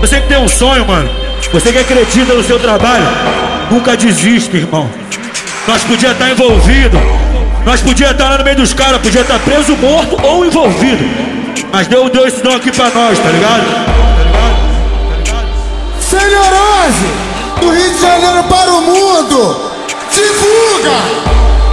Você 0.00 0.20
que 0.20 0.28
tem 0.28 0.38
um 0.38 0.48
sonho, 0.48 0.86
mano. 0.86 1.10
Você 1.52 1.72
que 1.72 1.78
acredita 1.78 2.34
no 2.34 2.42
seu 2.42 2.58
trabalho, 2.58 3.04
nunca 3.70 3.96
desista, 3.96 4.56
irmão. 4.56 4.88
Nós 5.66 5.82
podia 5.84 6.12
estar 6.12 6.30
envolvido. 6.30 6.98
Nós 7.64 7.80
podia 7.82 8.10
estar 8.10 8.30
lá 8.30 8.38
no 8.38 8.44
meio 8.44 8.56
dos 8.56 8.72
caras, 8.72 9.00
podia 9.00 9.20
estar 9.20 9.38
preso, 9.40 9.76
morto 9.76 10.16
ou 10.22 10.44
envolvido. 10.44 11.04
Mas 11.72 11.86
Deus 11.86 12.10
deu 12.10 12.26
esse 12.26 12.42
dom 12.42 12.54
aqui 12.56 12.72
pra 12.72 12.90
nós, 12.90 13.18
tá 13.18 13.28
ligado? 13.28 13.64
Senhorose, 16.00 17.06
do 17.10 17.10
Rio 17.10 17.29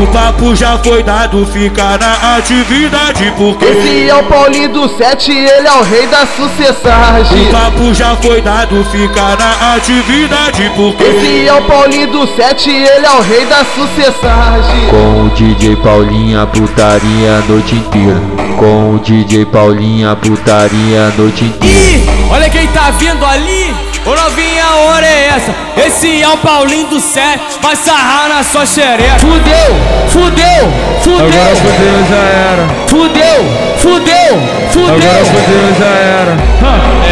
O 0.00 0.06
papo 0.06 0.56
já 0.56 0.78
foi 0.78 1.02
dado, 1.02 1.44
fica 1.44 1.98
na 1.98 2.38
atividade 2.38 3.30
porque 3.36 3.66
Esse 3.66 4.08
é 4.08 4.14
o 4.14 4.22
Paulinho 4.24 4.70
do 4.70 4.88
7, 4.88 5.30
ele 5.30 5.68
é 5.68 5.72
o 5.72 5.82
rei 5.82 6.06
da 6.06 6.26
sucessagem. 6.26 7.48
O 7.48 7.50
papo 7.50 7.92
já 7.92 8.16
foi 8.16 8.40
dado, 8.40 8.82
fica 8.90 9.36
na 9.36 9.74
atividade 9.74 10.72
porque 10.74 11.04
Esse 11.04 11.46
é 11.46 11.52
o 11.52 11.62
Paulinho 11.64 12.06
do 12.06 12.26
7, 12.26 12.70
ele 12.70 13.04
é 13.04 13.12
o 13.12 13.20
rei 13.20 13.44
da 13.44 13.62
sucessagem. 13.62 14.88
Com 14.88 15.26
o 15.26 15.30
DJ 15.34 15.76
Paulinha, 15.76 16.46
putaria 16.46 17.36
a 17.36 17.52
noite 17.52 17.74
inteira. 17.74 18.22
Com 18.58 18.94
o 18.94 18.98
DJ 19.00 19.44
Paulinha, 19.44 20.16
putaria 20.16 21.08
a 21.08 21.20
noite 21.20 21.44
inteira. 21.44 21.78
Ih, 21.78 22.06
olha 22.30 22.48
quem 22.48 22.66
tá 22.68 22.90
vindo 22.92 23.22
ali. 23.26 23.89
Ô 24.06 24.14
novinha, 24.14 24.64
a 24.64 24.76
hora 24.76 25.06
é 25.06 25.26
essa. 25.36 25.54
Esse 25.86 26.22
é 26.22 26.28
o 26.28 26.36
Paulinho 26.38 26.88
do 26.88 26.98
7. 26.98 27.58
Vai 27.60 27.76
sarrar 27.76 28.28
na 28.28 28.42
sua 28.42 28.64
xereca. 28.64 29.18
Fudeu, 29.18 29.76
fudeu, 30.08 30.72
fudeu. 31.02 31.26
Agora 31.26 31.56
fudeu, 31.56 32.06
já 32.08 32.16
era. 32.16 32.68
Fudeu, 32.88 33.44
fudeu, 33.76 34.40
fudeu. 34.70 34.94
Agora 34.94 35.24
fudeu, 35.24 35.74
já 35.78 35.86
era. 35.86 36.50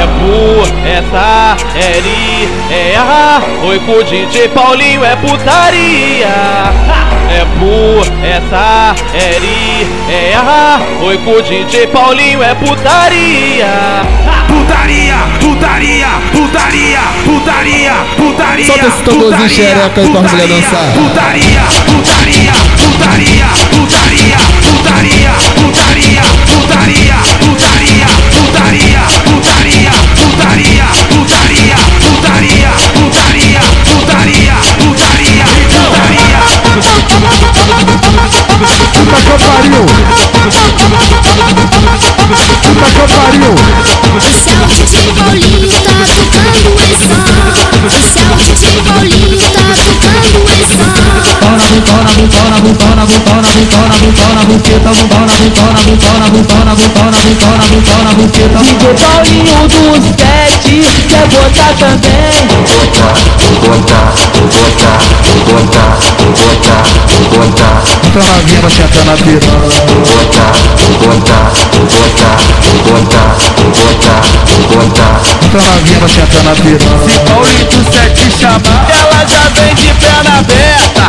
É 0.00 0.06
bu, 0.06 0.62
é 0.86 1.02
tá, 1.10 1.56
é 1.74 2.00
ri, 2.00 2.48
é 2.70 2.92
errar. 2.94 3.42
Oi 3.64 3.78
pro 3.80 4.04
DJ 4.04 4.48
Paulinho, 4.48 5.04
é 5.04 5.16
putaria. 5.16 6.28
É 7.30 7.44
bu, 7.58 8.00
é 8.24 8.40
tá, 8.48 8.94
é 9.12 9.38
ri, 9.38 9.86
é 10.10 10.32
errar. 10.32 10.80
Oi 11.02 11.18
pro 11.18 11.42
DJ 11.42 11.86
Paulinho, 11.88 12.42
é 12.42 12.54
putaria. 12.54 13.66
Putaria, 14.48 15.16
putaria, 15.40 16.08
putaria, 16.32 16.87
putaria, 18.38 18.64
putaria. 18.64 18.66
Solta 18.66 18.86
esse 18.86 19.02
tamborzinho 19.02 19.48
xereca 19.48 20.00
aí 20.00 20.10
pra 20.10 20.20
mulher 20.22 20.48
dançar. 20.48 20.92
Putaria, 20.94 21.62
putaria, 21.86 22.52
putaria, 22.92 23.48
putaria, 23.72 24.38
putaria, 24.68 25.32
putaria, 25.58 26.22
putaria, 26.62 27.16
putaria, 27.40 28.06
putaria, 28.38 28.94
putaria, 29.28 29.92
putaria, 30.30 30.86
putaria, 31.18 31.78
putaria, 32.06 32.70
putaria, 32.94 33.60
putaria, 33.84 34.54
putaria, 34.78 35.44
putaria. 35.74 36.40
Puta 38.94 39.18
que 39.22 39.34
pariu! 39.44 39.84
Puta 42.62 42.86
que 42.90 43.04
pariu! 43.14 43.67
butona, 55.58 55.80
butona, 55.80 56.30
butona, 56.30 56.74
butona, 56.74 57.10
butona, 57.10 57.64
butona, 57.68 58.10
buceta. 58.14 58.58
DJ 58.58 58.94
Paulinho 58.94 59.62
dos 59.68 60.04
sete, 60.18 60.74
quer 61.08 61.26
botar 61.28 61.72
também? 61.78 62.46
Botar, 62.68 63.14
botar, 63.64 64.12
botar, 64.28 64.48
botar, 64.48 64.98
vou 65.26 65.42
botar, 65.48 65.98
vou 66.08 66.32
botar, 66.32 66.38
botar, 66.38 66.82
vou 67.08 67.46
botar. 67.46 67.76
Entra 68.06 68.22
na 68.22 68.38
vila, 68.44 68.70
senta 68.70 69.00
na 69.04 69.14
vila. 69.16 69.40
Botar, 70.08 70.52
botar, 71.02 71.46
botar, 71.48 71.96
botar, 71.98 72.36
vou 72.62 72.92
botar, 72.92 73.28
vou 73.56 73.68
botar, 73.68 73.98
botar, 73.98 74.20
vou 74.46 74.86
botar. 74.86 75.14
Entra 75.42 75.62
na 75.62 75.76
vila, 75.82 76.08
senta 76.08 76.42
na 76.44 76.52
vila. 76.54 76.78
Se 77.08 77.18
Paulinho 77.20 77.64
do 77.64 77.80
sete 77.92 78.24
chamar, 78.38 78.86
ela 78.90 79.20
já 79.26 79.44
vem 79.54 79.74
de 79.74 79.92
perna 79.94 80.38
aberta. 80.38 81.04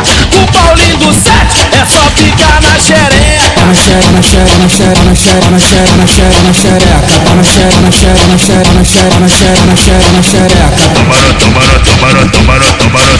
Xereca. 3.90 4.12
na 4.12 4.22
xereca, 4.22 4.58
na 4.58 4.68
xereca, 4.68 5.04
na 5.04 5.14
xereca, 5.14 5.50
na 5.50 5.58
xereca, 5.58 5.96
na 5.96 6.06
xereca, 6.06 6.42
na 6.42 6.52
xereca, 6.52 6.90
na 6.90 7.42
xereca, 7.42 7.80
na 7.80 7.90
xereca, 7.90 8.20
na 8.22 8.38
xereca, 8.38 8.70
na 8.70 8.84
xereca, 8.84 9.20
na 9.20 9.28
xereca, 9.28 9.66
na 9.66 9.76
xereca, 9.76 10.12
na 10.12 10.22
xereca, 10.22 10.70
tomara, 10.94 11.32
tomara, 11.40 11.76
tomara, 11.80 12.22
tomara, 12.30 12.68
tomara, 12.78 13.18